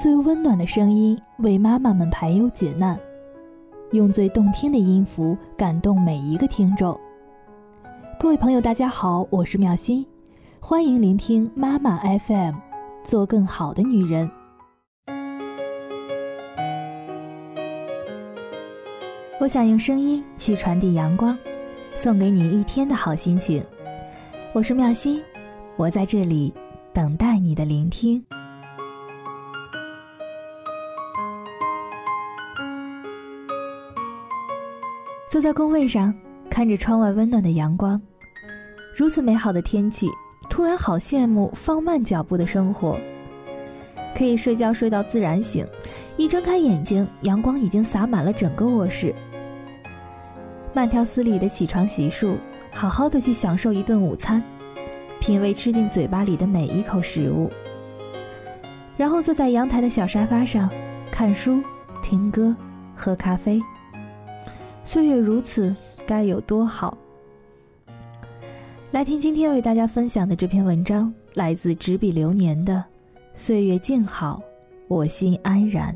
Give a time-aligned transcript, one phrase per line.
[0.00, 2.98] 最温暖的声音为妈妈们排忧解难，
[3.92, 6.98] 用最动听的音符感动每一个听众。
[8.18, 10.06] 各位朋友，大家好，我是妙心，
[10.58, 12.54] 欢迎聆听妈妈 FM，
[13.04, 14.30] 做更好的女人。
[19.38, 21.36] 我想用声音去传递阳光，
[21.94, 23.62] 送给你一天的好心情。
[24.54, 25.22] 我是妙心，
[25.76, 26.54] 我在这里
[26.94, 28.24] 等待你的聆听。
[35.30, 36.12] 坐在工位上，
[36.50, 38.02] 看着窗外温暖的阳光，
[38.96, 40.08] 如此美好的天气，
[40.50, 42.98] 突然好羡慕放慢脚步的生活。
[44.12, 45.64] 可以睡觉睡到自然醒，
[46.16, 49.14] 一睁开眼睛，阳光已经洒满了整个卧室。
[50.72, 52.34] 慢条斯理的起床洗漱，
[52.72, 54.42] 好好的去享受一顿午餐，
[55.20, 57.52] 品味吃进嘴巴里的每一口食物，
[58.96, 60.68] 然后坐在阳台的小沙发上，
[61.12, 61.62] 看书、
[62.02, 62.56] 听歌、
[62.96, 63.62] 喝咖啡。
[64.92, 66.98] 岁月如此，该有多好！
[68.90, 72.74] 来听今天为大家分享的这篇文章，来自执笔流年的
[73.32, 74.42] 《岁月静好，
[74.88, 75.94] 我心安然》。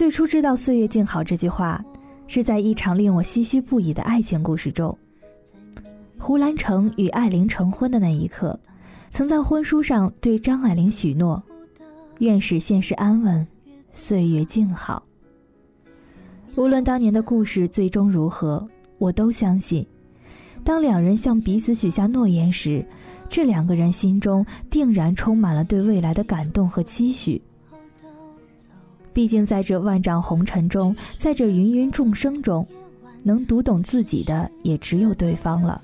[0.00, 1.84] 最初知道“岁月静好”这句话，
[2.26, 4.96] 是在一场令我唏嘘不已的爱情故事中。
[6.18, 8.60] 胡兰成与艾琳成婚的那一刻，
[9.10, 11.42] 曾在婚书上对张爱玲许诺
[12.18, 13.46] ：“愿使现世安稳，
[13.92, 15.02] 岁月静好。”
[16.56, 19.86] 无论当年的故事最终如何，我都相信，
[20.64, 22.86] 当两人向彼此许下诺言时，
[23.28, 27.42] 这两个人心中定然充满了对未来的感动和期许。
[29.12, 32.68] 毕竟，在这万丈红尘中，在这芸芸众生中，
[33.24, 35.82] 能读懂自己的也只有对方了。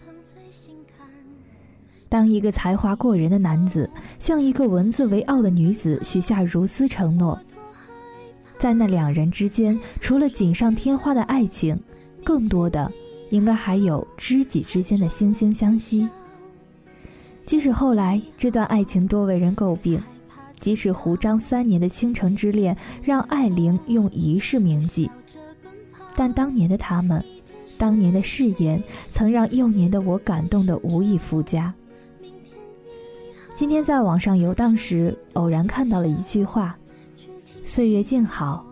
[2.08, 7.40] 当一个才华过人的男子向一个文字为傲的女子许下如斯承诺，
[8.58, 11.80] 在那两人之间，除了锦上添花的爱情，
[12.24, 12.92] 更多的
[13.30, 16.08] 应该还有知己之间的惺惺相惜。
[17.44, 20.00] 即使后来这段爱情多为人诟病。
[20.66, 25.12] 即使胡张三年的倾城之恋让艾玲用一世铭记，
[26.16, 27.24] 但当年的他们，
[27.78, 28.82] 当年的誓言，
[29.12, 31.72] 曾让幼年的我感动的无以复加。
[33.54, 36.78] 今天在网上游荡时，偶然看到了一句话
[37.64, 38.66] ：“岁月静好，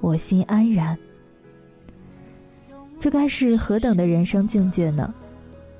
[0.00, 0.98] 我心安然。”
[2.98, 5.14] 这该是何等的人生境界呢？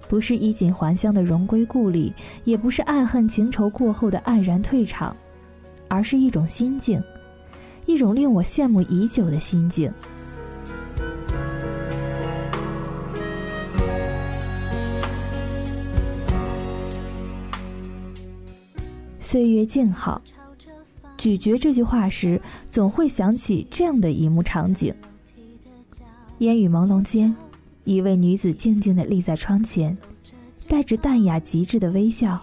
[0.09, 2.13] 不是衣锦还乡的荣归故里，
[2.45, 5.17] 也不是爱恨情仇过后的黯然退场。
[5.89, 7.03] 而是一种心境，
[7.87, 9.93] 一种令我羡慕已久的心境。
[19.21, 20.23] 岁月静好，
[21.19, 24.95] 咀嚼这句话时，总会想起这样的一幕场景：
[26.39, 27.35] 烟雨朦胧间，
[27.85, 29.99] 一位女子静静地立在窗前，
[30.69, 32.43] 带着淡雅极致的微笑。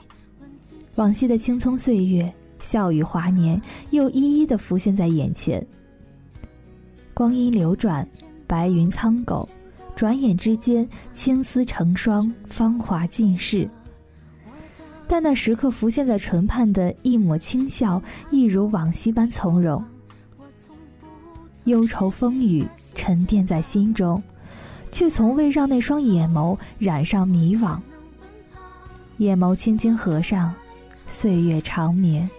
[0.96, 2.34] 往昔的青葱岁月。
[2.74, 3.62] 笑语华年，
[3.92, 5.68] 又一一的浮现在眼前。
[7.14, 8.10] 光阴流转，
[8.48, 9.48] 白云苍狗，
[9.96, 13.70] 转眼之间，青丝成霜，芳华尽逝。
[15.08, 18.02] 但那时刻浮现在唇畔的一抹轻笑，
[18.32, 19.86] 一如往昔般从容。
[21.66, 24.24] 忧愁风雨沉淀在心中，
[24.92, 27.82] 却从未让那双眼眸染上迷惘。
[29.18, 30.56] 眼眸轻轻合上，
[31.06, 32.32] 岁月长眠。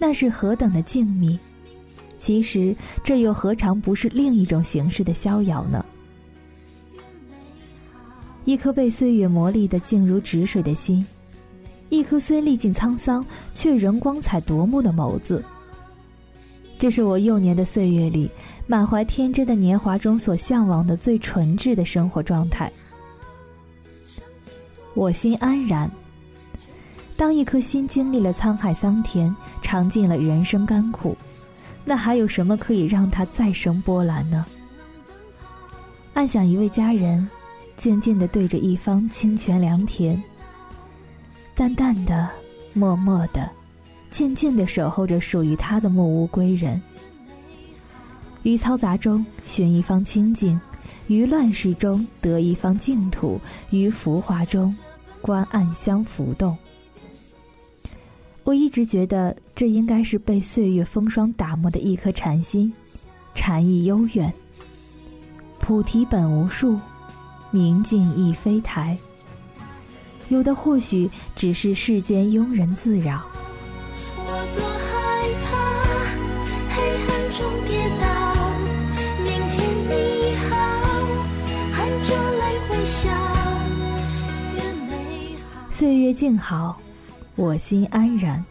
[0.00, 1.38] 那是何等的静谧！
[2.18, 2.74] 其实
[3.04, 5.84] 这又何尝不是另一种形式的逍遥呢？
[8.46, 11.06] 一颗被岁月磨砺的静如止水的心，
[11.90, 15.44] 一颗虽历尽沧桑却仍光彩夺目的眸子，
[16.78, 18.30] 这是我幼年的岁月里
[18.66, 22.72] 满怀天真的年华中所向往的最纯挚的生活状态。
[24.94, 25.90] 我心安然。
[27.16, 29.36] 当一颗心经历了沧海桑田，
[29.70, 31.16] 尝尽了人生甘苦，
[31.84, 34.44] 那还有什么可以让他再生波澜呢？
[36.12, 37.30] 暗想一位佳人，
[37.76, 40.20] 静静地对着一方清泉良田，
[41.54, 42.30] 淡淡的、
[42.72, 43.48] 默默的、
[44.10, 46.82] 静静地守候着属于他的木屋归人。
[48.42, 50.60] 于嘈杂中寻一方清静，
[51.06, 53.40] 于乱世中得一方净土，
[53.70, 54.76] 于浮华中
[55.20, 56.58] 观暗香浮动。
[58.50, 62.72] 我一直觉得这应该是被岁月风霜打磨的一颗禅心，
[63.32, 64.32] 禅意悠远。
[65.60, 66.80] 菩提本无树，
[67.52, 68.98] 明镜亦非台。
[70.28, 73.22] 有的或许只是世间庸人自扰。
[85.70, 86.80] 岁月静好，
[87.40, 88.44] 我心安然。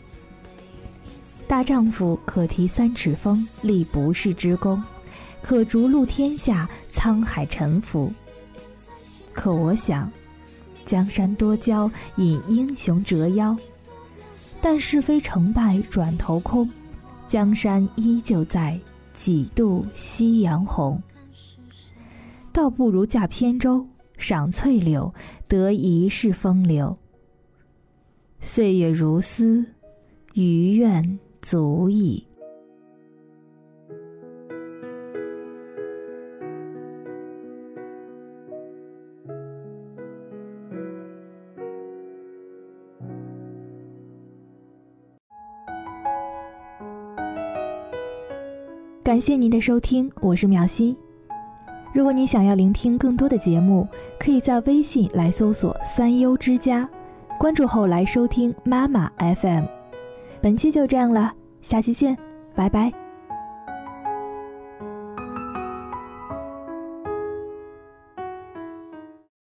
[1.48, 4.82] 大丈夫可提三尺风，立不世之功；
[5.44, 8.12] 可逐鹿天下，沧海沉浮。
[9.32, 10.12] 可我想，
[10.88, 13.56] 江山多娇，引英雄折腰。
[14.60, 16.72] 但是非成败转头空，
[17.28, 18.80] 江山依旧在，
[19.14, 21.04] 几度夕阳红。
[22.52, 23.86] 倒不如驾扁舟，
[24.18, 25.14] 赏翠柳，
[25.48, 26.98] 得一世风流。
[28.42, 29.66] 岁月如斯，
[30.34, 32.26] 余愿足矣。
[49.04, 50.96] 感谢您的收听，我是苗心。
[51.94, 53.88] 如果你想要聆听更多的节目，
[54.18, 56.90] 可以在微信来搜索“三优之家”。
[57.40, 59.64] 关注后来收听妈妈 FM，
[60.42, 61.32] 本期就这样了，
[61.62, 62.18] 下期见，
[62.54, 63.09] 拜拜。